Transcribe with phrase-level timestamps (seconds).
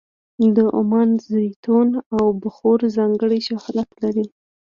[0.55, 4.25] د عمان زیتون او بخور ځانګړی شهرت لري.